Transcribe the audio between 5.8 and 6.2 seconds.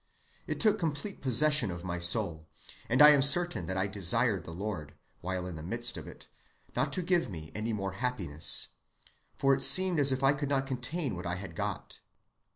of